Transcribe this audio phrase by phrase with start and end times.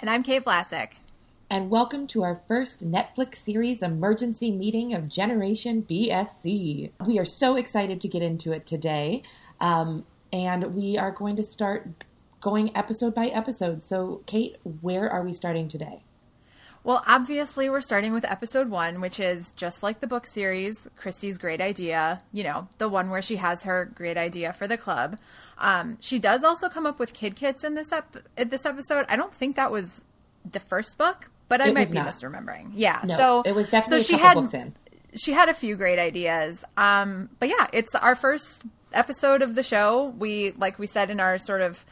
[0.00, 0.92] And I'm Kate Vlasic.
[1.50, 6.90] And welcome to our first Netflix series emergency meeting of Generation BSC.
[7.04, 9.22] We are so excited to get into it today.
[9.60, 12.06] Um, and we are going to start
[12.40, 13.82] going episode by episode.
[13.82, 16.02] So, Kate, where are we starting today?
[16.82, 21.36] Well, obviously, we're starting with episode one, which is just like the book series, Kristy's
[21.36, 25.18] great idea, you know, the one where she has her great idea for the club.
[25.58, 29.04] Um, she does also come up with kid kits in this, ep- this episode.
[29.10, 30.04] I don't think that was
[30.50, 32.06] the first book, but I It might be not.
[32.08, 32.72] misremembering.
[32.74, 33.02] Yeah.
[33.04, 34.74] No, so it was definitely so she had, books in.
[35.14, 36.64] She had a few great ideas.
[36.78, 38.62] Um, but yeah, it's our first
[38.94, 40.14] episode of the show.
[40.18, 41.84] We, like we said in our sort of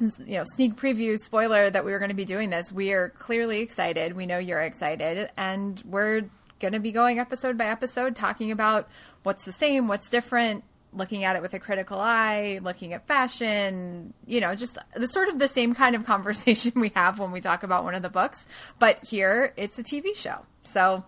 [0.00, 3.10] you know sneak preview spoiler that we were going to be doing this we are
[3.10, 4.14] clearly excited.
[4.14, 6.24] We know you're excited and we're
[6.60, 8.88] going to be going episode by episode talking about
[9.22, 14.14] what's the same what's different looking at it with a critical eye looking at fashion
[14.26, 17.40] you know just the sort of the same kind of conversation we have when we
[17.40, 18.46] talk about one of the books.
[18.78, 20.40] But here it's a tv show.
[20.64, 21.04] So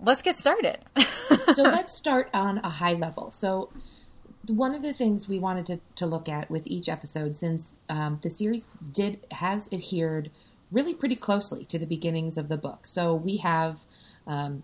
[0.00, 0.78] let's get started.
[1.54, 3.30] So let's start on a high level.
[3.30, 3.70] So,
[4.50, 8.18] one of the things we wanted to, to look at with each episode, since um,
[8.22, 10.30] the series did has adhered
[10.70, 13.80] really pretty closely to the beginnings of the book, so we have
[14.26, 14.62] um,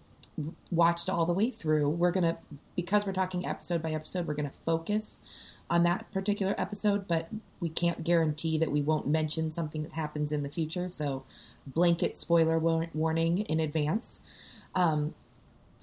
[0.70, 1.88] watched all the way through.
[1.88, 2.38] We're gonna
[2.76, 5.22] because we're talking episode by episode, we're gonna focus
[5.70, 7.28] on that particular episode, but
[7.60, 10.88] we can't guarantee that we won't mention something that happens in the future.
[10.88, 11.24] So,
[11.66, 14.20] blanket spoiler warning in advance.
[14.74, 15.14] Um,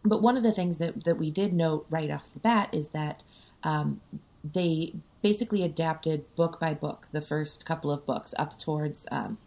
[0.03, 2.89] but one of the things that, that we did note right off the bat is
[2.89, 3.23] that
[3.63, 4.01] um,
[4.43, 9.37] they basically adapted book by book the first couple of books up towards um,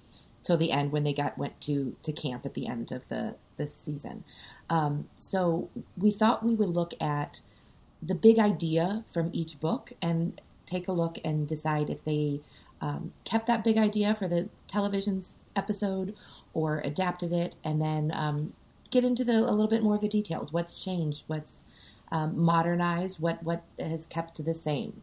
[0.43, 3.37] till the end when they got went to to camp at the end of the
[3.57, 4.25] the season.
[4.69, 7.41] Um, so we thought we would look at
[8.03, 12.41] the big idea from each book and take a look and decide if they
[12.81, 16.15] um, kept that big idea for the television's episode
[16.53, 18.53] or adapted it, and then um,
[18.91, 20.53] get into the a little bit more of the details.
[20.53, 21.25] What's changed?
[21.27, 21.65] What's
[22.15, 22.47] um?
[23.19, 25.03] What what has kept the same?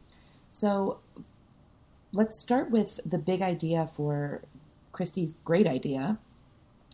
[0.50, 1.00] So
[2.14, 4.42] let's start with the big idea for
[4.94, 6.18] Kristy's great idea,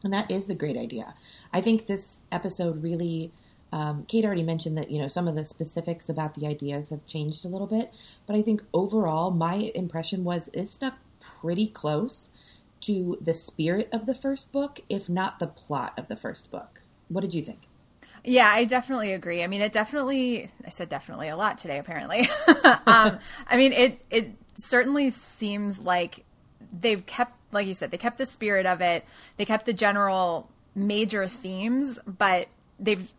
[0.03, 1.13] and that is the great idea.
[1.53, 3.31] I think this episode really.
[3.69, 7.05] Um, Kate already mentioned that you know some of the specifics about the ideas have
[7.05, 7.93] changed a little bit,
[8.25, 12.29] but I think overall my impression was it stuck pretty close
[12.79, 16.81] to the spirit of the first book, if not the plot of the first book.
[17.09, 17.67] What did you think?
[18.27, 19.41] Yeah, I definitely agree.
[19.41, 22.29] I mean, it definitely, I said definitely a lot today, apparently.
[22.85, 26.25] um, I mean, it, it certainly seems like
[26.77, 29.05] they've kept, like you said, they kept the spirit of it.
[29.37, 33.09] They kept the general major themes, but they've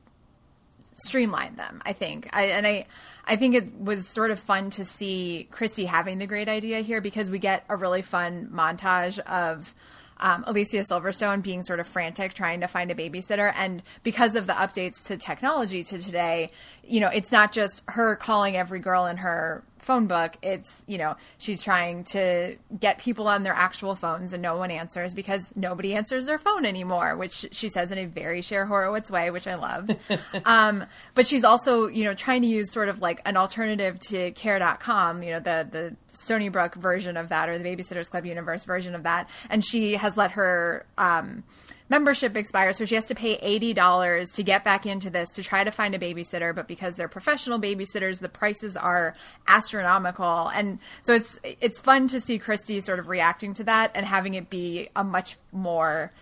[0.98, 2.28] streamlined them, I think.
[2.34, 2.84] I, and I,
[3.24, 7.00] I think it was sort of fun to see Chrissy having the great idea here
[7.00, 9.74] because we get a really fun montage of,
[10.20, 13.52] um, Alicia Silverstone being sort of frantic trying to find a babysitter.
[13.56, 16.50] And because of the updates to technology to today,
[16.84, 20.36] you know, it's not just her calling every girl in her phone book.
[20.42, 24.70] It's, you know, she's trying to get people on their actual phones and no one
[24.70, 29.10] answers because nobody answers their phone anymore, which she says in a very Cher Horowitz
[29.10, 29.90] way, which I love.
[30.44, 30.84] um,
[31.14, 35.22] but she's also, you know, trying to use sort of like an alternative to care.com,
[35.22, 39.04] you know, the, the Stoneybrook version of that or the Babysitters Club Universe version of
[39.04, 39.30] that.
[39.50, 41.44] And she has let her, um,
[41.88, 45.42] membership expires, so she has to pay eighty dollars to get back into this to
[45.42, 46.54] try to find a babysitter.
[46.54, 49.14] But because they're professional babysitters, the prices are
[49.46, 54.06] astronomical, and so it's it's fun to see Kristy sort of reacting to that and
[54.06, 56.12] having it be a much more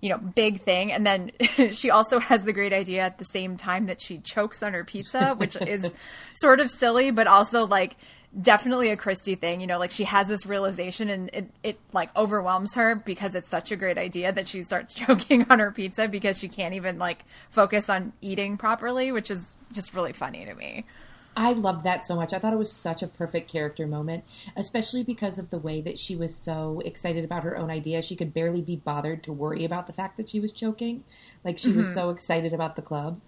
[0.00, 1.30] you know big thing and then
[1.72, 4.84] she also has the great idea at the same time that she chokes on her
[4.84, 5.94] pizza which is
[6.34, 7.96] sort of silly but also like
[8.40, 9.60] definitely a Kristy thing.
[9.60, 13.48] You know, like she has this realization and it, it like overwhelms her because it's
[13.48, 16.98] such a great idea that she starts choking on her pizza because she can't even
[16.98, 20.84] like focus on eating properly, which is just really funny to me.
[21.36, 22.32] I loved that so much.
[22.32, 24.22] I thought it was such a perfect character moment,
[24.56, 28.02] especially because of the way that she was so excited about her own idea.
[28.02, 31.02] She could barely be bothered to worry about the fact that she was choking.
[31.42, 33.20] Like she was so excited about the club.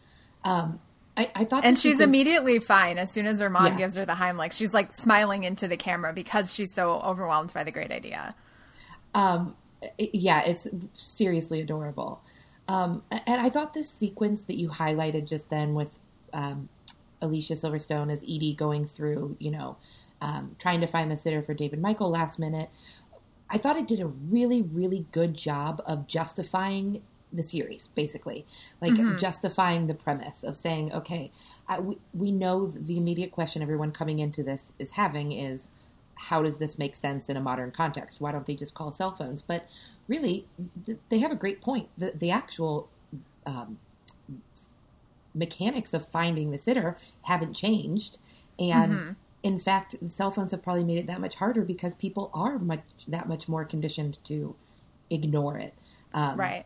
[0.44, 0.78] Um,
[1.16, 3.76] I, I thought, And she's sequence- immediately fine as soon as her mom Yeah.
[3.76, 4.52] gives her the Heimlich.
[4.52, 8.34] She's like smiling into the camera because she's so overwhelmed by the great idea.
[9.14, 9.56] Um,
[9.98, 12.20] yeah, it's seriously adorable.
[12.68, 15.98] Um, and I thought this sequence that you highlighted just then with
[16.32, 16.68] um,
[17.22, 19.76] Alicia Silverstone as Edie going through, you know,
[20.20, 22.68] um, trying to find the sitter for David Michael last minute,
[23.48, 28.46] I thought it did a really, really good job of justifying the series, basically,
[28.80, 31.30] like justifying the premise of saying, okay,
[31.68, 35.70] I, we, we know the immediate question everyone coming into this is having is,
[36.14, 38.20] how does this make sense in a modern context?
[38.20, 39.42] Why don't they just call cell phones?
[39.42, 39.68] But
[40.08, 40.46] really,
[40.86, 41.88] th- they have a great point.
[41.98, 42.88] The, the actual
[43.44, 43.78] um,
[45.34, 48.18] mechanics of finding the sitter haven't changed.
[48.58, 49.10] And mm-hmm.
[49.42, 52.82] in fact, cell phones have probably made it that much harder because people are much
[53.08, 54.56] that much more conditioned to
[55.10, 55.74] ignore it.
[56.14, 56.64] Um, right.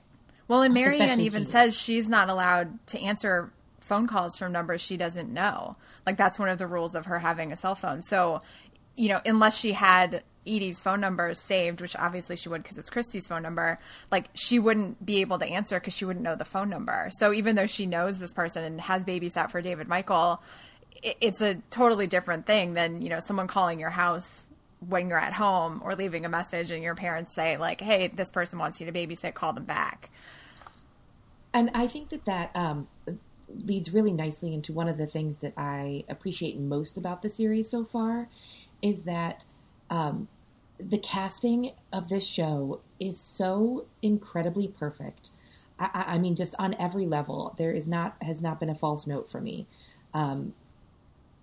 [0.51, 4.81] Well, and Mary Anne even says she's not allowed to answer phone calls from numbers
[4.81, 5.77] she doesn't know.
[6.05, 8.03] Like that's one of the rules of her having a cell phone.
[8.03, 8.41] So,
[8.97, 12.91] you know, unless she had Edie's phone number saved, which obviously she would because it's
[12.91, 13.79] Kristy's phone number,
[14.11, 17.11] like she wouldn't be able to answer because she wouldn't know the phone number.
[17.13, 20.43] So even though she knows this person and has babysat for David Michael,
[21.01, 24.49] it's a totally different thing than, you know, someone calling your house
[24.81, 28.33] when you're at home or leaving a message and your parents say like, "Hey, this
[28.33, 30.11] person wants you to babysit, call them back."
[31.53, 32.89] And I think that that um,
[33.49, 37.69] leads really nicely into one of the things that I appreciate most about the series
[37.69, 38.29] so far
[38.83, 39.45] is that
[39.89, 40.29] um,
[40.79, 45.31] the casting of this show is so incredibly perfect.
[45.79, 49.07] I, I, mean, just on every level, there is not has not been a false
[49.07, 49.67] note for me.
[50.15, 50.55] Um,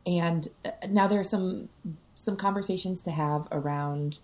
[0.05, 1.69] and uh, now there are some
[2.15, 4.19] some conversations to have around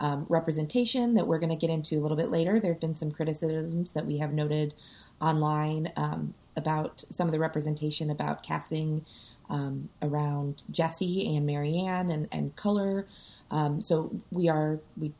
[0.00, 2.60] um, representation that we're going to get into a little bit later.
[2.60, 4.74] There have been some criticisms that we have noted
[5.20, 9.04] online um, about some of the representation about casting
[9.50, 13.06] um, around Jessi and Mary Anne and, and color.
[13.50, 15.12] Um, so we are we.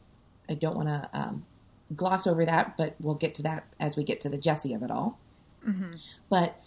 [0.49, 1.47] I don't want to um,
[1.95, 4.83] gloss over that, but we'll get to that as we get to the Jessi of
[4.83, 5.19] it all.
[5.67, 5.93] Mm-hmm.
[6.29, 6.61] But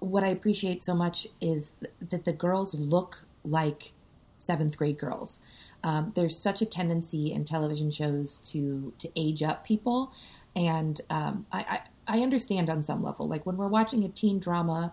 [0.00, 3.92] what I appreciate so much is th- that the girls look like
[4.38, 5.40] seventh grade girls.
[5.84, 10.12] Um, there's such a tendency in television shows to to age up people,
[10.56, 11.58] and um, I,
[12.06, 13.28] I, I understand on some level.
[13.28, 14.92] Like when we're watching a teen drama,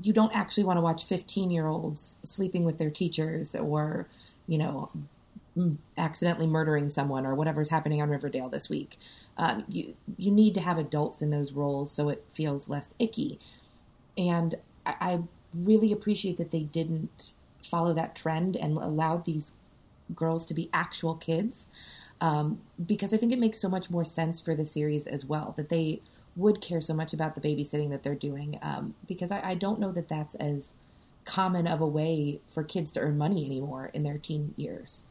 [0.00, 4.08] you don't actually want to watch 15 year olds sleeping with their teachers or
[4.46, 4.90] you know
[5.96, 8.98] accidentally murdering someone or whatever's happening on Riverdale this week.
[9.36, 13.38] Um, you you need to have adults in those roles so it feels less icky.
[14.16, 15.20] And I, I
[15.54, 17.32] really appreciate that they didn't
[17.62, 19.52] follow that trend and allowed these
[20.14, 21.70] girls to be actual kids
[22.20, 25.54] um, because I think it makes so much more sense for the series as well
[25.56, 26.00] that they
[26.36, 29.78] would care so much about the babysitting that they're doing um, because I, I, don't
[29.78, 30.74] know that that's as
[31.24, 35.06] common of a way for kids to earn money anymore in their teen years.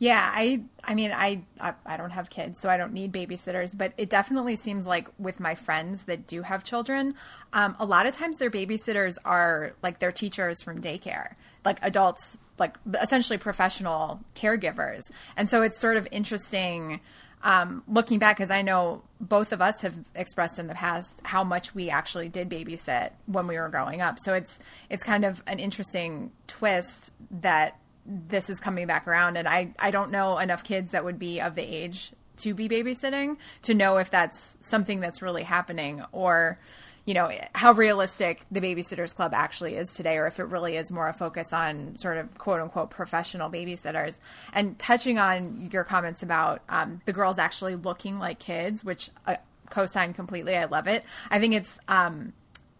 [0.00, 3.76] Yeah, I I mean I, I, I don't have kids, so I don't need babysitters,
[3.76, 7.14] but it definitely seems like with my friends that do have children,
[7.52, 11.34] um, a lot of times their babysitters are like their teachers from daycare,
[11.68, 15.02] like adults, like essentially professional caregivers,
[15.36, 17.00] and so it's sort of interesting.
[17.40, 21.44] Um, looking back, because I know both of us have expressed in the past how
[21.44, 24.18] much we actually did babysit when we were growing up.
[24.18, 24.58] So it's
[24.90, 27.78] it's kind of an interesting twist that
[28.08, 31.40] this is coming back around and I, I don't know enough kids that would be
[31.40, 36.58] of the age to be babysitting to know if that's something that's really happening or
[37.08, 40.92] you know how realistic the babysitters club actually is today or if it really is
[40.92, 44.18] more a focus on sort of quote unquote professional babysitters
[44.52, 49.36] and touching on your comments about um, the girls actually looking like kids which uh,
[49.70, 52.34] co-sign completely i love it i think it's um,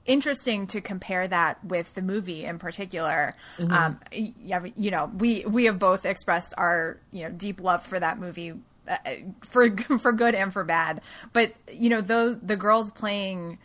[0.05, 3.35] interesting to compare that with the movie in particular.
[3.59, 3.73] Mm-hmm.
[3.73, 8.19] Um, you know, we we have both expressed our you know deep love for that
[8.19, 8.55] movie.
[8.89, 8.97] Uh,
[9.43, 11.03] for for good and for bad,
[11.35, 13.59] but you know, though the girls playing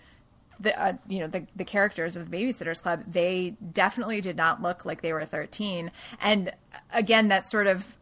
[0.60, 4.62] the uh, you know the the characters of the Babysitters Club, they definitely did not
[4.62, 5.91] look like they were 13.
[6.22, 6.51] And
[6.93, 7.98] again, that sort of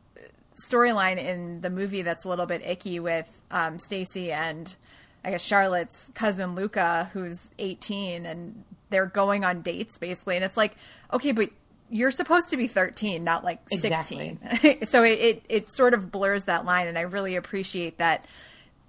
[0.70, 4.76] storyline in the movie that's a little bit icky with um, Stacey and
[5.24, 10.36] I guess Charlotte's cousin Luca, who's 18, and they're going on dates basically.
[10.36, 10.76] And it's like,
[11.14, 11.50] okay, but
[11.90, 14.40] you're supposed to be 13, not like 16.
[14.42, 14.78] Exactly.
[14.86, 16.88] so it, it, it sort of blurs that line.
[16.88, 18.26] And I really appreciate that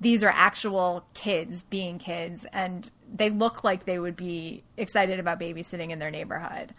[0.02, 5.38] these are actual kids being kids and they look like they would be excited about
[5.38, 6.74] babysitting in their neighborhood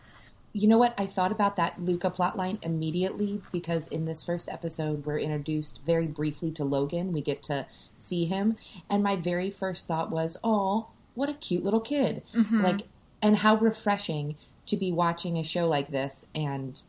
[0.55, 0.93] you know what?
[0.99, 6.05] I thought about that Luca plotline immediately because in this first episode, we're introduced very
[6.05, 7.11] briefly to Logan.
[7.11, 7.65] We get to
[7.97, 8.55] see him.
[8.87, 12.21] And my very first thought was, oh, what a cute little kid.
[12.35, 12.61] Mm-hmm.
[12.61, 12.81] Like,
[13.19, 14.35] and how refreshing
[14.67, 16.81] to be watching a show like this and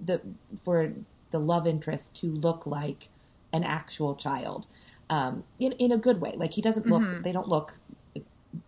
[0.00, 0.20] the
[0.64, 0.92] for
[1.32, 3.08] the love interest to look like
[3.52, 4.66] an actual child
[5.10, 6.32] um, in in a good way.
[6.36, 7.22] Like he doesn't look, mm-hmm.
[7.22, 7.74] they don't look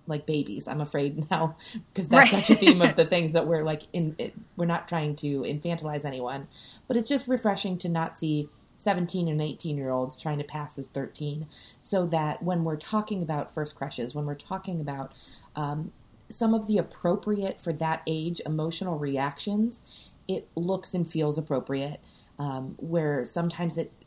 [0.07, 0.69] like babies.
[0.69, 1.57] I'm afraid now
[1.89, 2.47] because that's right.
[2.47, 4.17] such a theme of the things that we're like in.
[4.19, 6.49] It, we're not trying to infantilize anyone,
[6.89, 10.79] but it's just refreshing to not see 17 and 18 year olds trying to pass
[10.79, 11.47] as 13,
[11.81, 15.13] so that when we're talking about first crushes, when we're talking about
[15.57, 15.93] um,
[16.29, 19.85] some of the appropriate for that age emotional reactions,
[20.29, 22.01] it looks and feels appropriate.
[22.39, 24.02] um, where sometimes it it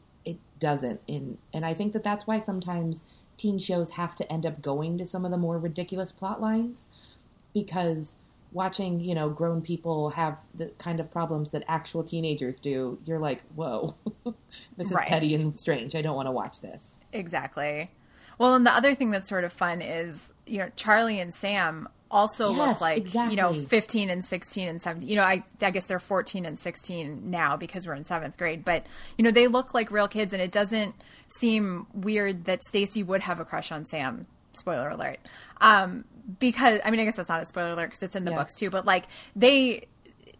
[0.65, 1.00] doesn't.
[1.07, 3.03] In and I think that that's why sometimes
[3.38, 6.88] teen shows have to end up going to some of the more ridiculous plot lines
[7.53, 8.15] because
[8.51, 13.19] watching you know grown people have the kind of problems that actual teenagers do you're
[13.19, 13.93] like whoa
[14.77, 15.07] this is Right.
[15.10, 17.91] petty and strange i don't want to watch this Exactly.
[18.38, 21.88] Well, and the other thing that's sort of fun is, you know, Charlie and Sam
[22.15, 25.07] also Yes, look like, you know, 15 and 16 and 17.
[25.10, 28.63] You know, I, I guess they're 14 and 16 now because we're in seventh grade,
[28.63, 28.86] but,
[29.17, 30.95] you know, they look like real kids and it doesn't
[31.39, 34.25] seem weird that Stacey would have a crush on Sam.
[34.53, 35.19] Spoiler alert.
[35.60, 36.05] Um,
[36.39, 38.38] because, I mean, I guess that's not a spoiler alert because it's in the Yeah.
[38.38, 39.05] books too, but like
[39.36, 39.88] they,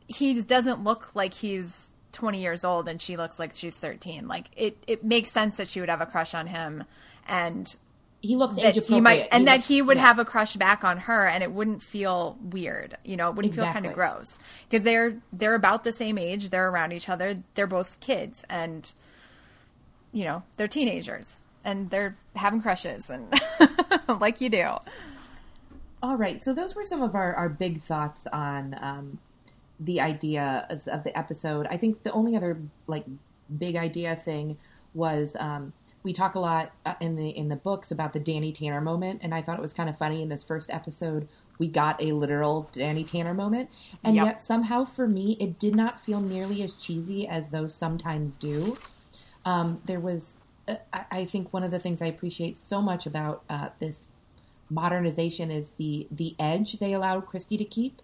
[0.08, 4.46] he doesn't look like he's 20 years old and she looks like she's 13 like
[4.56, 6.86] it it makes sense that she would have a crush on him
[7.28, 7.76] and
[8.26, 10.04] he looks age appropriate he might and that looks- he would yeah.
[10.04, 13.54] have a crush back on her and it wouldn't feel weird you know it wouldn't
[13.56, 14.38] feel kind of gross
[14.70, 18.94] because they're they're about the same age they're around each other they're both kids and
[20.12, 21.28] you know they're teenagers
[21.64, 23.34] and they're having crushes and
[24.20, 24.68] like you do
[26.04, 29.18] All right, so those were some of our, our big thoughts on um,
[29.80, 31.66] the idea of of the episode.
[31.68, 33.06] I think the only other like
[33.58, 34.58] big idea thing
[34.94, 35.74] was um,
[36.06, 39.22] we talk a lot uh, in the in the books about the Danny Tanner moment,
[39.24, 42.12] and I thought it was kind of funny in this first episode we got a
[42.12, 43.70] literal Danny Tanner moment,
[44.04, 44.26] and Yep.
[44.26, 48.78] yet somehow for me it did not feel nearly as cheesy as those sometimes do.
[49.46, 50.76] Um, there was, uh,
[51.12, 54.08] I, think, one of the things I appreciate so much about uh, this
[54.70, 58.02] modernization is the the edge they allowed Kristy to keep.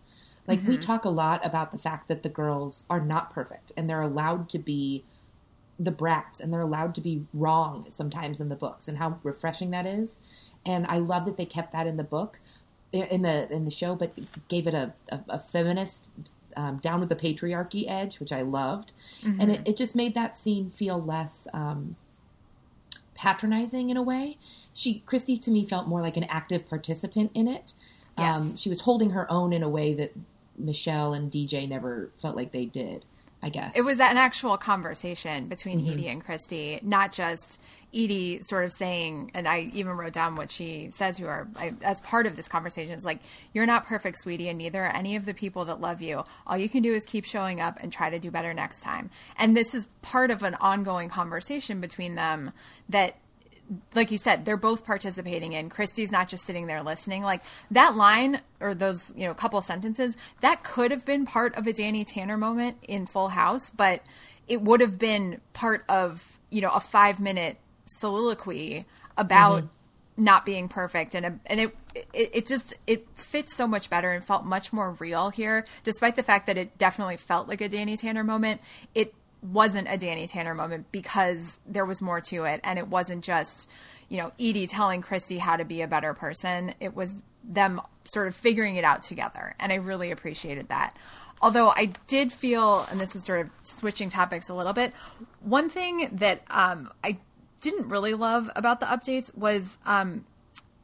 [0.47, 3.89] Like we talk a lot about the fact that the girls are not perfect and
[3.89, 5.03] they're allowed to be
[5.83, 9.71] the brats and they're allowed to be wrong sometimes in the books and how refreshing
[9.71, 10.19] that is.
[10.65, 12.39] And I love that they kept that in the book
[12.91, 14.13] in the in the show, but
[14.47, 16.07] gave it a, a, a feminist
[16.55, 18.93] um, down with the patriarchy edge, which I loved,
[19.39, 21.95] and it, it just made that scene feel less um,
[23.15, 24.37] patronizing in a way.
[24.73, 27.73] She Kristy to me felt more like an active participant in it.
[28.17, 30.13] Um, she was holding her own in a way that
[30.57, 33.05] Michelle and DJ never felt like they did.
[33.43, 35.91] I guess It was an actual conversation between Mm-hmm.
[35.91, 37.61] Edie and Kristy, not just
[37.93, 41.73] Edie sort of saying, and I even wrote down what she says to her I,
[41.81, 42.93] as part of this conversation.
[42.93, 43.19] It's like,
[43.53, 46.23] you're not perfect, sweetie, and neither are any of the people that love you.
[46.45, 49.09] All you can do is keep showing up and try to do better next time.
[49.37, 52.51] And this is part of an ongoing conversation between them
[52.89, 53.15] that
[53.95, 55.69] like you said, they're both participating in.
[55.69, 57.23] Kristy's not just sitting there listening.
[57.23, 61.67] Like that line or those, you know, couple sentences, that could have been part of
[61.67, 64.01] a Danny Tanner moment in Full House, but
[64.47, 68.85] it would have been part of, you know, a five minute soliloquy
[69.17, 70.23] about mm-hmm.
[70.23, 74.23] not being perfect and and it, it it just it fits so much better and
[74.23, 77.97] felt much more real here despite the fact that it definitely felt like a Danny
[77.97, 78.61] Tanner moment
[78.95, 82.61] it wasn't a Danny Tanner moment because there was more to it.
[82.63, 83.69] And it wasn't just
[84.09, 86.73] you know Edie telling Kristy how to be a better person.
[86.79, 89.55] It was them sort of figuring it out together.
[89.59, 90.97] And I really appreciated that.
[91.41, 94.93] Although I did feel and this is sort of switching topics a little bit
[95.41, 97.17] one thing that um, I
[97.61, 100.25] didn't really love about the updates was um,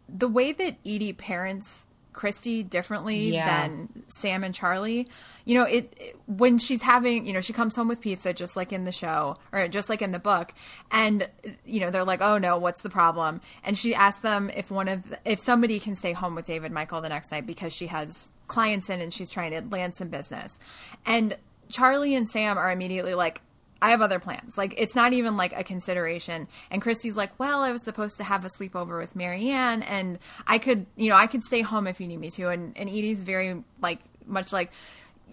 [0.08, 1.86] the way that Edie parents
[2.18, 3.68] Kristy differently Yeah.
[3.68, 5.08] than Sam and Charlie.
[5.46, 8.56] You know, it, it- when she's having, you know, she comes home with pizza just
[8.58, 10.54] like in the show or just like in the book,
[10.92, 11.30] and
[11.66, 14.88] you know they're like, "Oh no, what's the problem?" And she asks them if one
[14.88, 18.32] of if somebody can stay home with David Michael the next night because she has
[18.48, 20.60] clients in and she's trying to land some business,
[21.06, 21.38] and
[21.70, 23.42] Charlie and Sam are immediately like,
[23.82, 24.58] I have other plans.
[24.58, 26.48] Like it's not even like a consideration.
[26.72, 30.20] And Kristy's like, well, I was supposed to have a sleepover with Mary Anne, and
[30.46, 32.50] I could, you know, I could stay home if you need me to.
[32.50, 34.72] And and Edie's very like much like.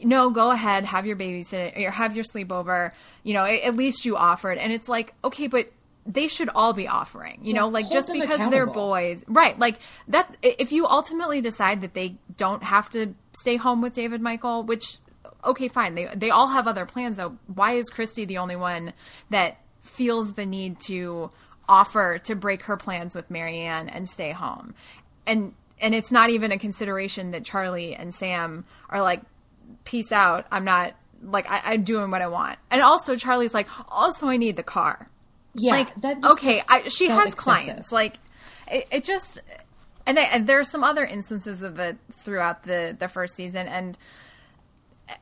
[0.03, 2.91] No, go ahead, have your babysit or have your sleepover.
[3.23, 5.71] You know, at, at least you offered, and it's like, okay, but
[6.05, 7.39] they should all be offering.
[7.43, 9.57] You know, like just because they're boys, right?
[9.59, 10.37] Like that.
[10.43, 14.99] If you ultimately decide that they don't have to stay home with David Michael, which
[15.45, 15.95] okay, fine.
[15.95, 17.37] They they all have other plans though.
[17.47, 18.93] Why is Kristy the only one
[19.31, 21.31] that feels the need to
[21.69, 24.75] offer to break her plans with Mary Anne and stay home?
[25.27, 29.23] And and it's not even a consideration that Charlie and Sam are like,
[29.85, 30.47] peace out.
[30.51, 32.59] I'm not like I, I'm doing what I want.
[32.71, 35.09] And also Charlie's like, also I need the car.
[35.55, 35.73] yeah.
[35.73, 37.37] like that okay, I, she has excessive.
[37.37, 37.93] clients.
[37.93, 38.17] Like
[38.71, 39.41] it, it just
[40.07, 43.67] and, I, and there are some other instances of it throughout the the first season
[43.69, 43.97] and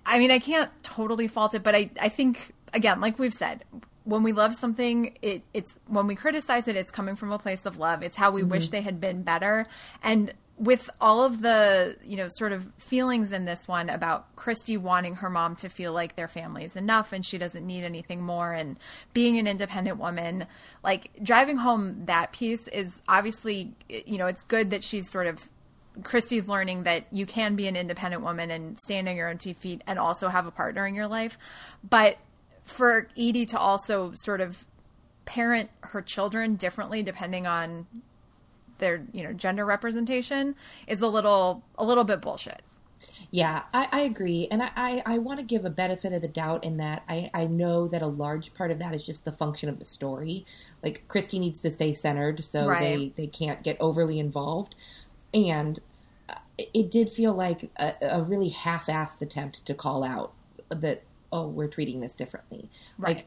[0.06, 3.64] I mean, I can't totally fault it, but I, I think again, like we've said,
[4.04, 7.66] when we love something, it, it's when we criticize it, it's coming from a place
[7.66, 8.02] of love.
[8.02, 8.72] It's how we wish mm-hmm.
[8.72, 9.66] they had been better.
[10.02, 14.78] And with all of the you know sort of feelings in this one about Kristy
[14.78, 18.22] wanting her mom to feel like their family is enough and she doesn't need anything
[18.22, 18.78] more and
[19.12, 20.46] being an independent woman
[20.84, 25.48] like driving home that piece is obviously you know it's good that she's sort of
[26.00, 29.52] Kristy's learning that you can be an independent woman and stand on your own two
[29.54, 31.36] feet and also have a partner in your life
[31.88, 32.16] but
[32.64, 34.64] for Edie to also sort of
[35.24, 37.86] parent her children differently depending on
[38.78, 40.54] their you know gender representation
[40.86, 42.62] is a little a little bit bullshit.
[43.32, 46.28] Yeah, I, I agree, and I, I, I want to give a benefit of the
[46.28, 49.32] doubt in that I, I know that a large part of that is just the
[49.32, 50.46] function of the story.
[50.84, 53.12] Like Kristy needs to stay centered, so Right.
[53.16, 54.74] they they can't get overly involved,
[55.34, 55.78] and
[56.28, 60.32] uh, it did feel like a, a really half-assed attempt to call out
[60.68, 62.68] that oh we're treating this differently.
[62.98, 63.16] Right.
[63.16, 63.26] Like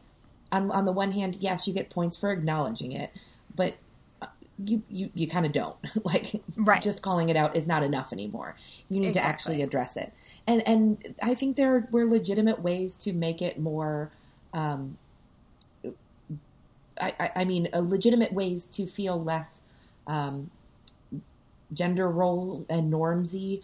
[0.52, 3.12] on on the one hand, yes, you get points for acknowledging it,
[3.56, 3.76] but
[4.22, 4.28] uh,
[4.64, 5.78] you you, you kind of don't.
[6.06, 6.82] like Right.
[6.82, 8.56] just calling it out is not enough anymore.
[8.90, 10.14] You need to actually address it.
[10.48, 14.12] And and I think there were legitimate ways to make it more.
[14.54, 14.98] Um,
[17.00, 19.64] I, I, I mean, uh, legitimate ways to feel less
[20.08, 20.50] um,
[21.74, 23.64] gender role and normsy.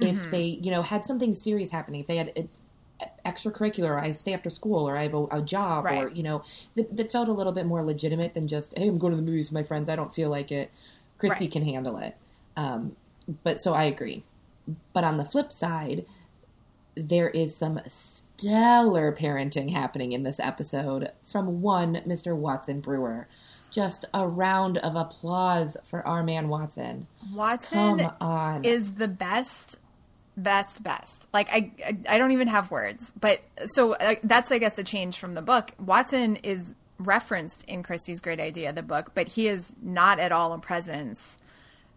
[0.00, 2.48] If they, you know, had something serious happening, if they had a,
[3.26, 6.42] extracurricular, I stay after school, or I have a, a job, or you know,
[6.76, 9.22] that, that felt a little bit more legitimate than just, hey, I'm going to the
[9.22, 9.88] movies with my friends.
[9.88, 10.70] I don't feel like it.
[11.18, 11.52] Kristy Right.
[11.52, 12.16] can handle it.
[12.56, 12.96] Um,
[13.44, 14.24] but so I agree.
[14.92, 16.04] But on the flip side,
[16.94, 22.34] there is some stellar parenting happening in this episode from one Mr.
[22.36, 23.28] Watson Brewer.
[23.70, 27.06] Just a round of applause for our man Watson.
[27.32, 28.64] Watson Come on.
[28.64, 29.78] is the best
[30.36, 34.56] best best like I, I i don't even have words but so uh, that's i
[34.56, 39.10] guess a change from the book watson is referenced in Kristy's great idea the book
[39.14, 41.36] but he is not at all a presence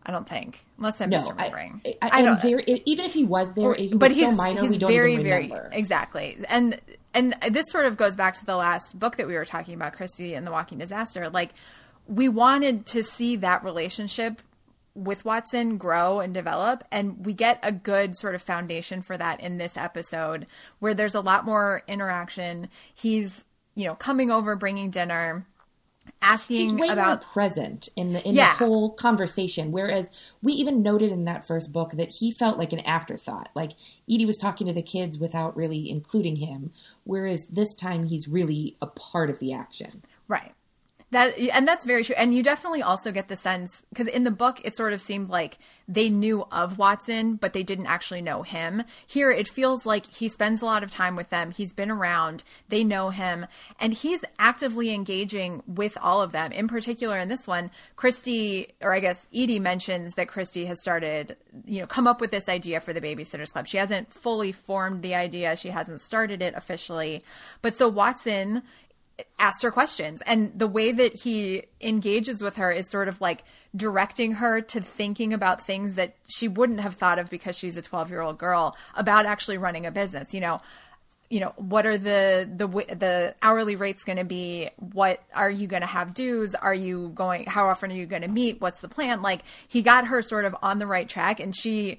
[0.05, 0.65] i don't think.
[0.77, 1.81] Unless i'm no, misremembering.
[1.85, 4.37] I, I, I don't very, even if he was there, he was but so he's,
[4.37, 6.37] minor he's we don't very even very exactly.
[6.49, 6.79] And
[7.13, 9.95] and this sort of goes back to the last book that we were talking about
[9.95, 11.29] Kristy and the walking disaster.
[11.29, 11.51] Like
[12.07, 14.41] we wanted to see that relationship
[14.93, 19.41] with watson grow and develop and we get a good sort of foundation for that
[19.41, 20.45] in this episode
[20.79, 22.69] where there's a lot more interaction.
[22.93, 23.43] He's
[23.75, 25.45] you know coming over bringing dinner
[26.21, 28.55] asking about present in the in Yeah.
[28.57, 29.71] the whole conversation.
[29.71, 33.49] Whereas we even noted in that first book that he felt like an afterthought.
[33.55, 33.73] Like
[34.09, 36.71] Edie was talking to the kids without really including him.
[37.03, 40.03] Whereas this time he's really a part of the action.
[40.27, 40.53] Right.
[41.11, 42.15] That and that's very true.
[42.17, 45.29] And you definitely also get the sense because in the book it sort of seemed
[45.29, 48.83] like they knew of Watson, but they didn't actually know him.
[49.05, 51.51] Here it feels like he spends a lot of time with them.
[51.51, 52.43] He's been around.
[52.69, 53.45] They know him,
[53.79, 56.51] and he's actively engaging with all of them.
[56.51, 61.37] In particular, in this one, Kristy, or I guess Edie mentions that Kristy has started,
[61.65, 63.67] you know, come up with this idea for the Babysitters Club.
[63.67, 65.55] She hasn't fully formed the idea.
[65.55, 67.21] She hasn't started it officially,
[67.61, 68.63] but so Watson
[69.39, 70.21] asks her questions.
[70.25, 73.43] And the way that he engages with her is sort of like
[73.75, 77.81] directing her to thinking about things that she wouldn't have thought of because she's a
[77.81, 80.33] 12 year old girl about actually running a business.
[80.33, 80.59] You know
[81.29, 84.69] you know what are the the the hourly rates going to be?
[84.77, 86.53] What are you going to have dues?
[86.55, 88.61] Are you going how often are you going to meet?
[88.61, 89.21] What's the plan?
[89.21, 91.97] Like he got her sort of on the right track and she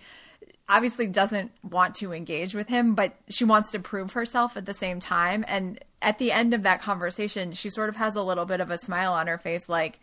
[0.68, 4.74] obviously doesn't want to engage with him, but she wants to prove herself at the
[4.74, 5.44] same time.
[5.46, 8.70] And at the end of that conversation, she sort of has a little bit of
[8.70, 9.98] a smile on her face, like,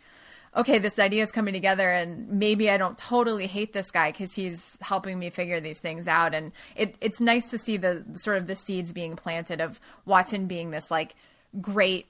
[0.56, 4.34] okay, this idea is coming together, and maybe I don't totally hate this guy because
[4.34, 6.34] he's helping me figure these things out.
[6.34, 10.46] And it, it's nice to see the sort of the seeds being planted of Watson
[10.46, 11.16] being this like
[11.60, 12.06] great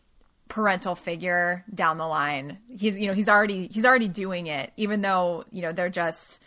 [0.49, 2.59] parental figure down the line.
[2.68, 6.42] He's you know he's already he's already doing it, even though you know they're just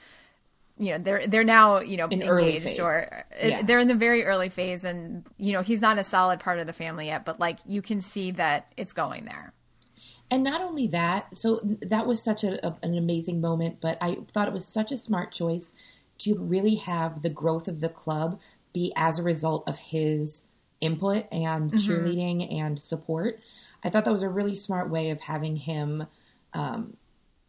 [0.79, 3.61] you know they're they're now you know In early engaged or uh, Yeah.
[3.63, 6.67] they're in the very early phase and you know he's not a solid part of
[6.67, 9.53] the family yet but like you can see that it's going there
[10.29, 14.17] And not only that, so that was such a, a- an amazing moment, but I
[14.33, 15.71] thought it was such a smart choice
[16.19, 18.39] to really have the growth of the club
[18.73, 20.41] be as a result of his
[20.81, 23.39] input and cheerleading and support.
[23.83, 26.07] I thought that was a really smart way of having him
[26.53, 26.97] um,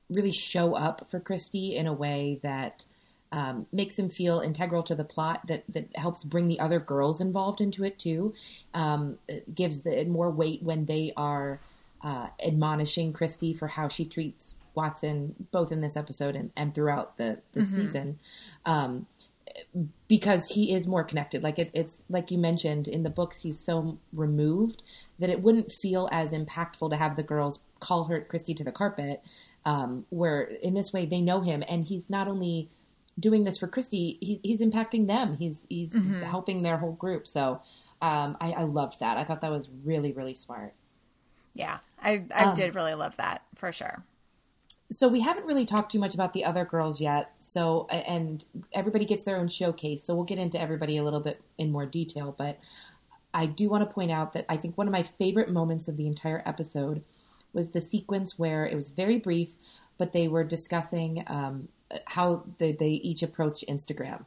[0.08, 2.86] really show up for Kristy in a way that
[3.32, 5.46] um, makes him feel integral to the plot.
[5.46, 8.34] That that helps bring the other girls involved into it too.
[8.74, 11.60] Um, it gives the, it more weight when they are
[12.02, 17.16] uh, admonishing Kristy for how she treats Watson, both in this episode and, and throughout
[17.18, 18.18] the the season.
[18.64, 19.06] Um,
[20.06, 21.42] because he is more connected.
[21.42, 24.82] Like it's it's like you mentioned in the books, he's so removed
[25.18, 28.72] that it wouldn't feel as impactful to have the girls call her Kristy to the
[28.72, 29.22] carpet.
[29.66, 32.70] Um, where in this way they know him, and he's not only
[33.18, 35.36] doing this for Kristy, he, he's impacting them.
[35.36, 36.22] He's he's Mm-hmm.
[36.22, 37.26] helping their whole group.
[37.26, 37.60] So
[38.00, 39.16] um, I, I loved that.
[39.16, 40.74] I thought that was really really smart.
[41.54, 44.04] Yeah, I I did really love that for sure.
[44.90, 47.32] so we haven't really talked too much about the other girls yet.
[47.40, 50.02] So and everybody gets their own showcase.
[50.04, 52.34] So we'll get into everybody a little bit in more detail.
[52.38, 52.58] But
[53.34, 55.96] I do want to point out that I think one of my favorite moments of
[55.96, 57.02] the entire episode
[57.52, 59.50] was the sequence where it was very brief,
[59.98, 61.68] but they were discussing um,
[62.06, 64.24] how they, they each approach Instagram.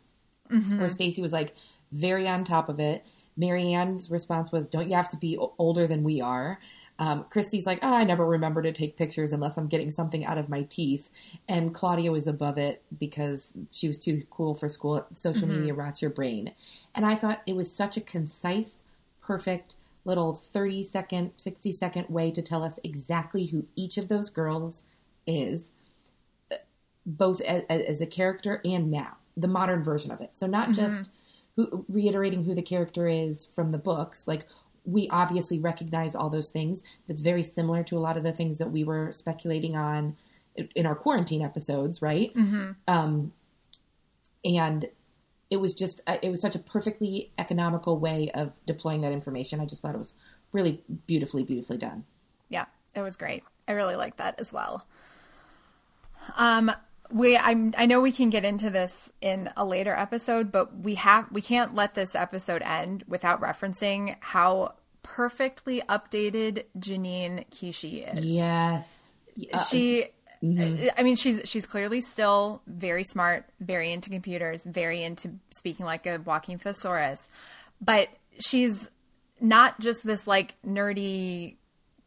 [0.52, 0.80] Mm-hmm.
[0.80, 1.56] Where Stacey was like
[1.92, 3.06] very on top of it.
[3.38, 6.60] Mary Anne's response was, "Don't you have to be older than we are?"
[7.02, 10.38] Um, Kristy's like, oh, I never remember to take pictures unless I'm getting something out
[10.38, 11.10] of my teeth.
[11.50, 15.04] And Claudia was above it because she was too cool for school.
[15.16, 15.58] Social mm-hmm.
[15.58, 16.54] media rots your brain.
[16.94, 18.84] And I thought it was such a concise,
[19.20, 19.74] perfect
[20.06, 24.84] little 30 second, 60 second way to tell us exactly who each of those girls
[25.26, 25.72] is,
[27.06, 30.32] both as, as a character and now, the modern version of it.
[30.34, 31.12] So not just
[31.56, 34.48] who, reiterating who the character is from the books, like
[34.86, 36.84] we obviously recognize all those things.
[37.08, 40.16] That's very similar to a lot of the things that we were speculating on
[40.76, 42.32] in our quarantine episodes, right?
[42.88, 43.34] Um,
[44.44, 44.90] and
[45.50, 49.60] it was just uh, it was such a perfectly economical way of deploying that information.
[49.60, 50.16] I just thought it was
[50.52, 52.06] really beautifully, beautifully done.
[52.50, 53.44] Yeah, it was great.
[53.68, 54.86] I really liked that as well.
[56.36, 56.72] Um,
[57.12, 60.96] we I'm, I know we can get into this in a later episode, but we
[60.96, 68.24] have we can't let this episode end without referencing how perfectly updated Janine Kishi is.
[68.26, 69.14] Yes,
[69.54, 70.08] Uh, she
[70.44, 76.06] I mean she's she's clearly still very smart, very into computers, very into speaking like
[76.06, 77.28] a walking thesaurus.
[77.80, 78.90] But she's
[79.40, 81.56] not just this like nerdy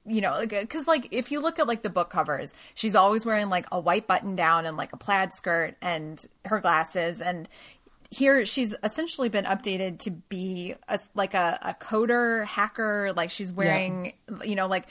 [0.07, 2.95] you know, like uh, because like if you look at like the book covers, she's
[2.95, 7.21] always wearing like a white button down and like a plaid skirt and her glasses.
[7.21, 7.49] And
[8.11, 13.12] here she's essentially been updated to be a, like a, a coder hacker.
[13.17, 14.12] Like she's wearing
[14.45, 14.87] you know like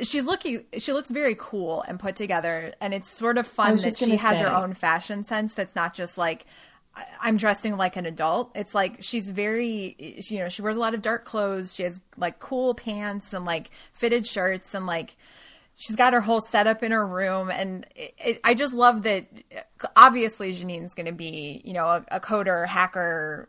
[0.00, 2.74] she's looking she looks very cool and put together.
[2.80, 6.16] And it's sort of fun that she has her own fashion sense that's not just
[6.16, 6.46] like
[7.20, 8.52] I'm dressing like an adult.
[8.54, 11.74] It's like she's very, you know, she wears a lot of dark clothes.
[11.74, 15.16] She has like cool pants and like fitted shirts and like
[15.76, 17.50] she's got her whole setup in her room.
[17.50, 19.26] And it, it, I just love that.
[19.96, 23.48] Obviously, Janine's going to be, you know, a, a coder, hacker,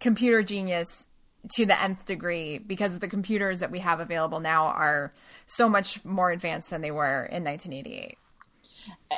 [0.00, 1.06] computer genius
[1.54, 5.12] to the nth degree because the computers that we have available now are
[5.46, 8.18] so much more advanced than they were in 1988.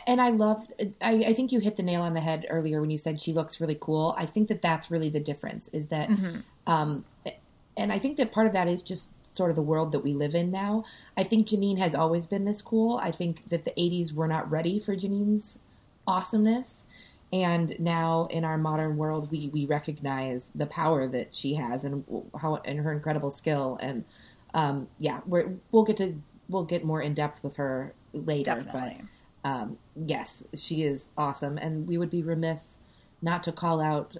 [0.06, 0.66] And I love.
[1.00, 3.32] I, I think you hit the nail on the head earlier when you said she
[3.32, 4.14] looks really cool.
[4.18, 5.68] I think that that's really the difference.
[5.68, 6.10] Is that,
[6.66, 7.04] um,
[7.76, 10.12] and I think that part of that is just sort of the world that we
[10.12, 10.84] live in now.
[11.16, 12.98] I think Janine has always been this cool.
[13.02, 15.58] I think that the '80s were not ready for Janine's
[16.06, 16.86] awesomeness,
[17.32, 22.04] and now in our modern world, we we recognize the power that she has and
[22.40, 23.78] how and her incredible skill.
[23.80, 24.04] And
[24.54, 28.96] um, yeah, we're, we'll get to we'll get more in depth with her later, Definitely.
[28.98, 29.06] but
[29.48, 32.76] um, yes, she is awesome, and we would be remiss
[33.22, 34.16] not to call out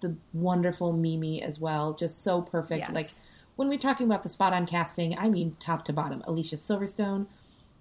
[0.00, 1.92] the wonderful Mimi as well.
[1.92, 2.86] Just so perfect.
[2.86, 2.92] Yes.
[2.92, 3.10] Like
[3.56, 6.22] when we're talking about the spot on casting, I mean top to bottom.
[6.24, 7.26] Alicia Silverstone,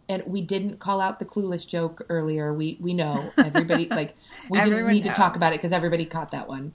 [0.07, 2.51] and we didn't call out the clueless joke earlier.
[2.53, 4.15] We we know everybody like
[4.49, 6.73] we didn't need to talk about it because everybody caught that one.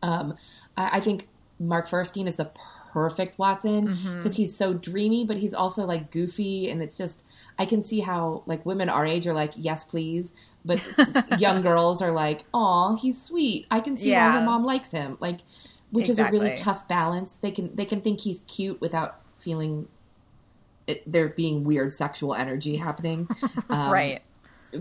[0.00, 0.36] Um,
[0.76, 2.52] I, I think Mark Feuerstein is the
[2.94, 4.16] perfect Watson Mm-hmm.
[4.18, 7.24] because he's so dreamy, but he's also like goofy, and it's just
[7.58, 10.32] I can see how like women our age are like yes please,
[10.64, 10.80] but
[11.38, 13.66] young girls are like oh he's sweet.
[13.70, 14.38] I can see why Yeah.
[14.38, 15.40] her mom likes him, like
[15.90, 17.36] which is a really tough balance.
[17.36, 19.88] They can they can think he's cute without feeling
[20.86, 23.28] it, there being weird sexual energy happening.
[23.70, 24.22] Um, right.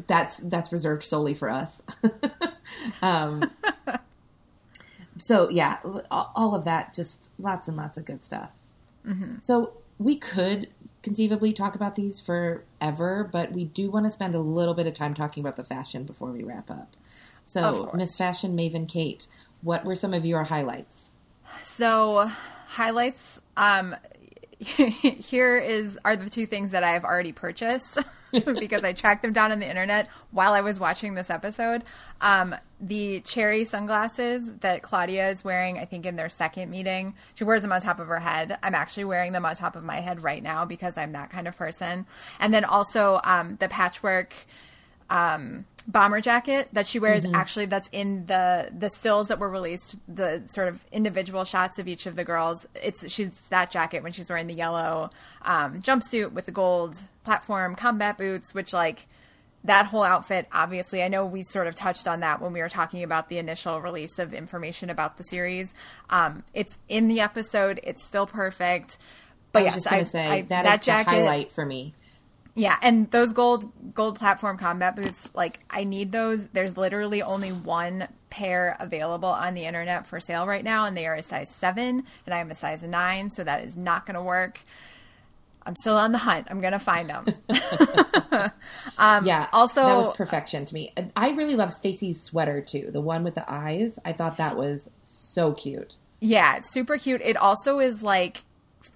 [0.08, 1.82] that's that's reserved solely for us.
[3.02, 3.49] um,
[5.24, 5.78] so yeah,
[6.12, 8.50] all of that, just lots and lots of good stuff.
[9.40, 10.68] So we could
[11.02, 14.94] conceivably talk about these forever, but we do want to spend a little bit of
[14.94, 16.98] time talking about the fashion before we wrap up.
[17.46, 17.90] So.
[17.94, 19.28] Miss Fashion Maven Kate,
[19.62, 21.12] what were some of your highlights?
[21.64, 22.30] So
[22.68, 23.40] highlights.
[23.56, 23.96] Um,
[24.60, 27.98] here is are the two things that I've already purchased
[28.32, 31.86] because I tracked them down on the internet while I was watching this episode.
[32.20, 32.56] Um,
[32.88, 37.62] the cherry sunglasses that Claudia is wearing, I think in their second meeting, she wears
[37.62, 38.58] them on top of her head.
[38.62, 41.48] I'm actually wearing them on top of my head right now because I'm that kind
[41.48, 42.06] of person.
[42.39, 44.36] And then also um, the patchwork
[45.10, 49.96] um, bomber jacket that she wears actually that's in the the stills that were released
[50.08, 54.13] the sort of individual shots of each of the girls it's she's that jacket when
[54.13, 55.10] she's wearing the yellow
[55.41, 59.08] um, jumpsuit with the gold platform combat boots which like
[59.65, 62.69] that whole outfit, obviously, I know we sort of touched on that when we were
[62.69, 65.73] talking about the initial release of information about the series.
[66.10, 67.80] Um, it's in the episode.
[67.84, 68.97] It's still perfect.
[69.54, 71.54] But I was yes, just going to say I- that that is jacket- the highlight
[71.54, 71.93] for me.
[72.56, 76.47] Yeah, and those gold gold platform combat boots, like I need those.
[76.49, 81.08] There's literally only one pair available on the internet for sale right now, and they
[81.08, 84.13] are a size seven, and I am a size nine, so that is not going
[84.15, 84.60] to work.
[85.65, 86.47] I'm still on the hunt.
[86.49, 87.26] I'm going to find them.
[88.97, 89.47] Um, yeah.
[89.54, 90.93] also- that was perfection to me.
[91.15, 92.89] I really love Stacey's sweater too.
[92.91, 93.97] The one with the eyes.
[94.06, 95.95] I thought that was so cute.
[96.19, 97.21] yeah, it's super cute.
[97.23, 98.43] It also is like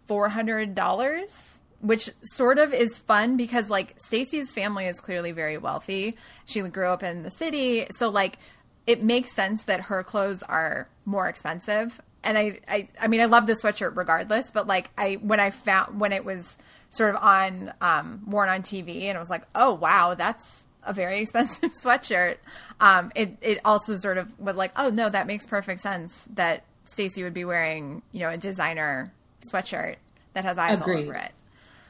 [0.08, 5.58] four hundred dollars, which sort of is fun because like Stacey's family is clearly very
[5.58, 6.16] wealthy.
[6.46, 8.38] She grew up in the city, so like
[8.86, 12.00] it makes sense that her clothes are more expensive.
[12.28, 15.52] And I, I, I mean, I love the sweatshirt regardless, but like I, when I
[15.52, 16.58] found when it was
[16.90, 20.94] sort of on, um, worn on TV, and I was like, oh wow, that's a
[20.94, 22.36] very expensive sweatshirt.
[22.82, 26.66] Um, it, it also sort of was like, oh no, that makes perfect sense that
[26.86, 29.14] Stacey would be wearing, you know, a designer
[29.50, 29.96] sweatshirt
[30.34, 31.32] that has eyes all over it.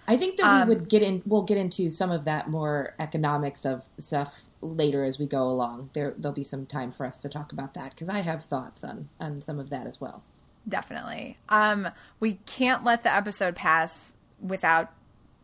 [0.07, 1.21] I think that Um, we would get in.
[1.25, 5.89] We'll get into some of that more economics of stuff later as we go along.
[5.93, 8.83] There, there'll be some time for us to talk about that because I have thoughts
[8.83, 10.23] on on some of that as well.
[10.67, 11.37] Definitely.
[11.49, 11.89] Um,
[12.19, 14.91] we can't let the episode pass without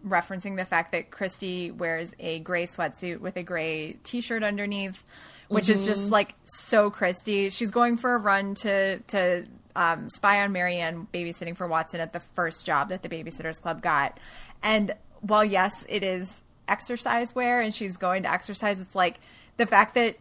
[0.06, 5.06] referencing the fact that Kristy wears a gray sweatsuit with a gray t-shirt underneath,
[5.48, 7.52] which is just like so Kristy.
[7.52, 9.46] She's going for a run to to
[9.76, 13.62] um, spy on Mary Anne babysitting for Watson at the first job that the Babysitters
[13.62, 14.20] Club got,
[14.62, 19.20] and while yes, it is exercise wear and she's going to exercise, it's like
[19.58, 20.18] the fact that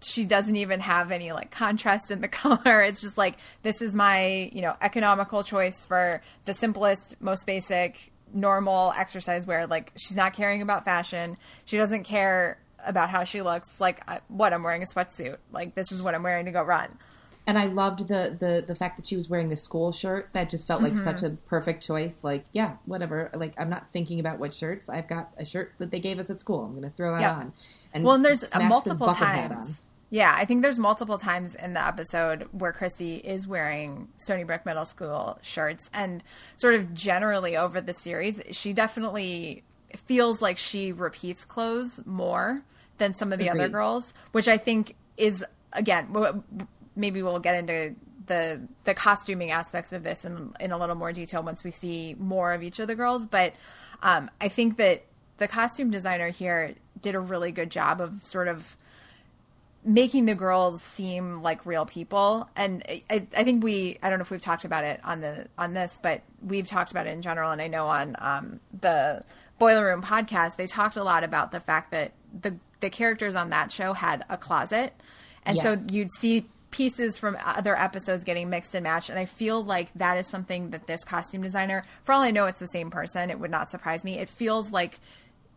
[0.00, 2.82] she doesn't even have any like contrast in the color.
[2.82, 8.12] It's just like this is my, you know, economical choice for the simplest, most basic,
[8.34, 9.66] normal exercise wear.
[9.66, 11.36] Like she's not caring about fashion.
[11.64, 13.80] She doesn't care about how she looks.
[13.80, 15.36] Like what I'm wearing a sweatsuit.
[15.52, 16.98] Like this is what I'm wearing to go run.
[17.46, 20.28] And I loved the the the fact that she was wearing the school shirt.
[20.32, 21.34] That just felt like such mm-hmm.
[21.34, 22.22] a perfect choice.
[22.22, 23.30] Like, yeah, whatever.
[23.34, 24.88] Like, I'm not thinking about what shirts.
[24.88, 26.64] I've got a shirt that they gave us at school.
[26.64, 27.34] I'm going to throw that Yeah.
[27.34, 27.52] on.
[27.92, 29.80] And Well, and there's multiple times.
[30.10, 34.84] Yeah, I think there's multiple times in the episode where Kristy is wearing Stoneybrook Middle
[34.84, 36.22] School shirts, and
[36.56, 39.64] sort of generally over the series, she definitely
[40.04, 42.62] feels like she repeats clothes more
[42.98, 46.42] than some of the other girls, which I think is again w-
[46.96, 47.94] maybe we'll get into
[48.26, 52.14] the the costuming aspects of this in in a little more detail once we see
[52.18, 53.54] more of each of the girls, but
[54.02, 55.04] um, I think that
[55.38, 58.76] the costume designer here did a really good job of sort of
[59.84, 62.48] making the girls seem like real people.
[62.54, 65.48] And I, I think we i don't know if we've talked about it on the
[65.58, 67.50] on this but we've talked about it in general.
[67.50, 69.24] And i know on um, the
[69.58, 73.50] boiler room podcast they talked a lot about the fact that the the characters on
[73.50, 74.94] that show had a closet.
[75.44, 79.62] And so you'd see pieces from other episodes getting mixed and matched and i feel
[79.62, 82.90] like that is something that this costume designer for all i know it's the same
[82.90, 83.30] person.
[83.30, 84.18] It would not surprise me.
[84.18, 84.98] It feels like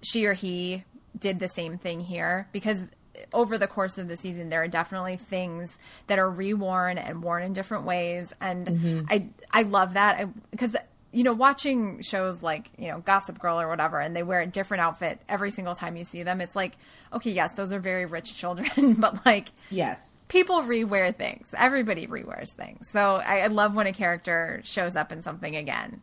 [0.01, 0.83] she or he
[1.17, 2.83] did the same thing here because
[3.31, 7.43] over the course of the season there are definitely things that are reworn and worn
[7.43, 9.01] in different ways and mm-hmm.
[9.09, 10.27] i i love that.
[10.51, 10.75] Because
[11.11, 14.47] you know watching shows like you know gossip girl or whatever and they wear a
[14.47, 16.73] different outfit every single time you see them it's like
[17.13, 20.14] okay yes those are very rich children but like Yes.
[20.27, 25.11] People rewear things everybody rewears things so I, I love when a character shows up
[25.11, 26.01] in something again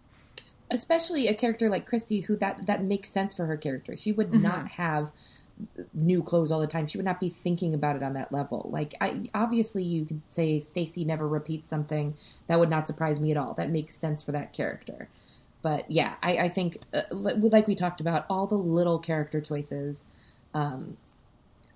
[0.70, 3.96] especially a character like Kristy, who that that makes sense for her character.
[3.96, 4.42] She would Mm-hmm.
[4.42, 5.10] not have
[5.92, 6.86] new clothes all the time.
[6.86, 8.68] She would not be thinking about it on that level.
[8.72, 12.16] Like, I obviously you could say Stacey never repeats something.
[12.46, 13.54] That would not surprise me at all.
[13.54, 15.08] That makes sense for that character.
[15.62, 20.04] But yeah, I, I think uh, like we talked about, all the little character choices
[20.54, 20.96] um,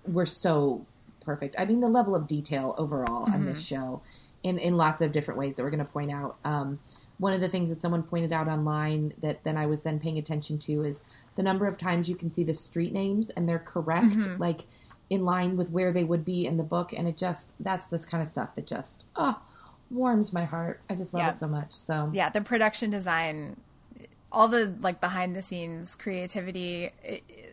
[0.05, 0.85] were so
[1.27, 1.55] perfect.
[1.59, 3.75] I mean, the level of detail overall on this mm-hmm.
[3.75, 4.01] show,
[4.43, 6.37] in in lots of different ways that we're going to point out.
[6.43, 6.79] Um,
[7.19, 10.17] one of the things that someone pointed out online that then I was then paying
[10.17, 11.01] attention to is
[11.35, 14.41] the number of times you can see the street names and they're correct, mm-hmm.
[14.41, 14.65] like
[15.09, 18.05] in line with where they would be in the book, and it just that's this
[18.05, 19.39] kind of stuff that just oh
[19.91, 20.79] warms my heart.
[20.89, 21.31] I just love Yeah.
[21.31, 21.73] it so much.
[21.73, 23.57] So yeah the production design
[24.31, 27.46] all the like behind the scenes creativity it, it,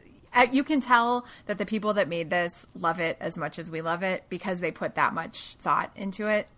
[0.53, 3.81] you can tell that the people that made this love it as much as we
[3.81, 6.49] love it because they put that much thought into it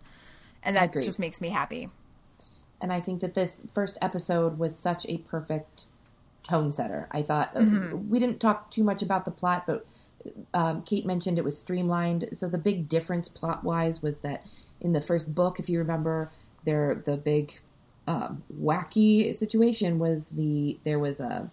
[0.63, 1.89] and that just makes me happy
[2.81, 5.85] and I think that this first episode was such a perfect
[6.43, 7.07] tone setter.
[7.11, 9.85] I thought uh, we didn't talk too much about the plot, but
[10.53, 12.29] um, Kate mentioned it was streamlined.
[12.33, 14.45] So the big difference plot wise was that
[14.81, 16.31] in the first book, if you remember,
[16.65, 17.59] there the big
[18.07, 21.47] um, wacky situation was the there was uh,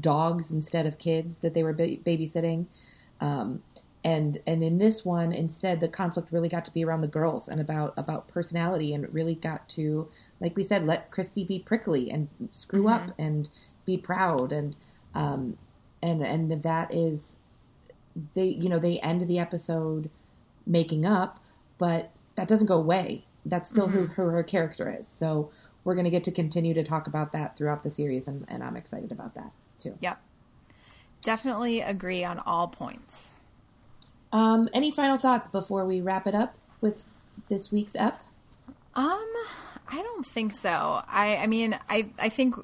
[0.00, 2.66] dogs instead of kids that they were ba- babysitting.
[3.20, 3.62] Um,
[4.04, 7.48] and and in this one, instead, the conflict really got to be around the girls
[7.48, 10.08] and about about personality, and really got to,
[10.40, 13.08] like we said, let Kristy be prickly and screw Mm-hmm.
[13.08, 13.48] up and
[13.86, 14.76] be proud, and
[15.14, 15.56] um,
[16.02, 17.38] and and that is
[18.34, 20.10] they you know they end the episode
[20.66, 21.42] making up,
[21.78, 23.24] but that doesn't go away.
[23.46, 25.06] That's still who, who her character is.
[25.06, 25.50] So
[25.84, 28.62] we're going to get to continue to talk about that throughout the series, and, and
[28.62, 29.96] I'm excited about that too.
[30.00, 30.20] Yep.
[31.22, 33.30] Definitely agree on all points.
[34.32, 37.04] Um, any final thoughts before we wrap it up with
[37.48, 38.20] this week's ep?
[38.94, 39.24] Um,
[39.88, 41.02] I don't think so.
[41.06, 42.56] I I mean, I I think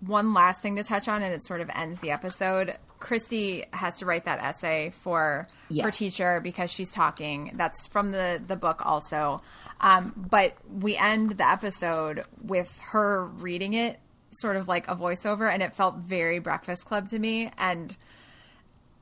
[0.00, 2.76] one last thing to touch on and it sort of ends the episode.
[3.00, 5.46] Kristy has to write that essay for
[5.80, 7.52] her teacher because she's talking.
[7.54, 9.42] That's from the the book also.
[9.80, 13.98] Um, but we end the episode with her reading it
[14.32, 17.96] sort of like a voiceover and it felt very breakfast club to me and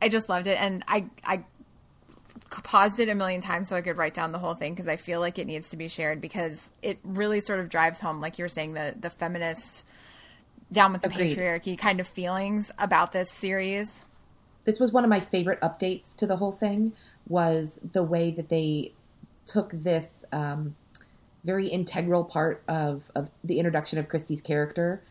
[0.01, 1.45] I just loved it and I I
[2.51, 4.97] paused it a million times so I could write down the whole thing because I
[4.97, 8.39] feel like it needs to be shared because it really sort of drives home, like
[8.39, 9.85] you were saying, the the feminist
[10.73, 11.37] down with the Agreed.
[11.37, 14.01] patriarchy kind of feelings about this series.
[14.65, 16.93] This was one of my favorite updates to the whole thing.
[17.29, 18.93] Was the way that they
[19.47, 20.75] took this um,
[21.45, 25.03] very integral part of, of the introduction of Kristy's character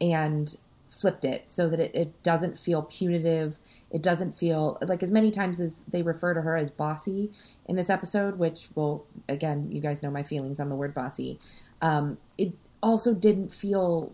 [0.00, 0.56] and
[0.88, 3.58] flipped it so that it, it doesn't feel punitive.
[3.90, 7.30] It doesn't feel like as many times as they refer to her as bossy
[7.66, 11.38] in this episode, which will again, you guys know my feelings on the word bossy.
[11.82, 14.12] Um, it also didn't feel.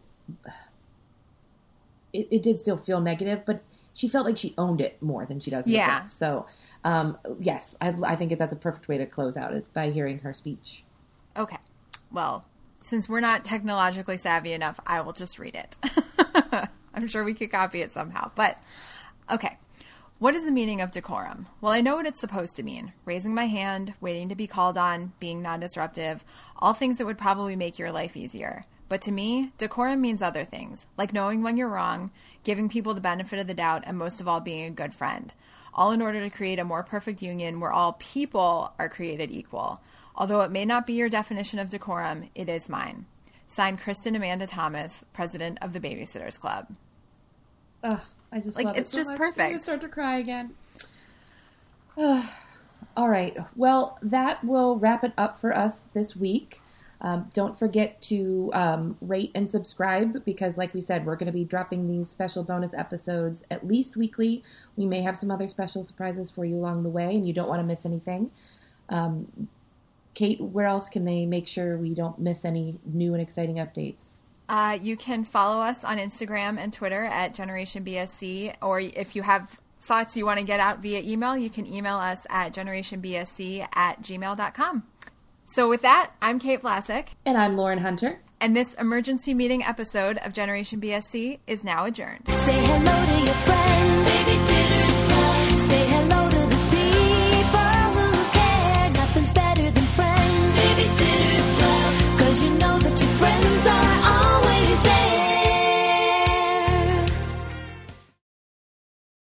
[2.13, 3.63] It, it did still feel negative, but
[3.95, 5.67] she felt like she owned it more than she does.
[5.67, 6.01] In Yeah.
[6.01, 6.09] Book.
[6.09, 6.47] So,
[6.85, 10.19] um, yes, I, I think that's a perfect way to close out is by hearing
[10.21, 10.85] her speech.
[11.37, 11.59] Okay,
[12.11, 12.45] well,
[12.83, 15.77] since we're not technologically savvy enough, I will just read it.
[16.95, 18.59] I'm sure we could copy it somehow, but
[19.31, 19.59] okay.
[20.19, 21.49] What is the meaning of decorum?
[21.61, 24.79] Well, I know what it's supposed to mean raising my hand, waiting to be called
[24.79, 26.25] on, being non disruptive,
[26.57, 28.65] all things that would probably make your life easier.
[28.89, 32.13] But to me, decorum means other things, like knowing when you're wrong,
[32.45, 35.33] giving people the benefit of the doubt, and most of all, being a good friend.
[35.75, 39.81] All in order to create a more perfect union where all people are created equal.
[40.15, 43.07] Although it may not be your definition of decorum, it is mine.
[43.49, 46.69] Signed, Kristin Amanda Thomas, president of the Babysitters Club.
[47.83, 49.19] Ugh, I just Like, love it's it so just much.
[49.19, 49.41] perfect.
[49.41, 50.55] I'm gonna start to cry again.
[52.97, 53.37] All right.
[53.57, 56.61] Well, that will wrap it up for us this week.
[57.01, 61.33] Um, don't forget to um, rate and subscribe because, like we said, we're going to
[61.33, 64.45] be dropping these special bonus episodes at least weekly.
[64.77, 67.49] We may have some other special surprises for you along the way, and you don't
[67.49, 68.31] want to miss anything.
[68.89, 69.49] Um,
[70.15, 74.19] Kate, where else can they make sure we don't miss any new and exciting updates?
[74.49, 79.23] Uh, you can follow us on Instagram and Twitter at Generation BSC, or if you
[79.23, 83.67] have thoughts you want to get out via email, you can email us at generationbsc
[83.75, 84.83] at gmail.com.
[85.47, 88.21] So, with that, I'm Kate Vlasic, And I'm Lauren Hunter.
[88.41, 92.29] and this emergency meeting episode of Generation BSC is now adjourned.
[92.29, 93.72] Say hello to your friends.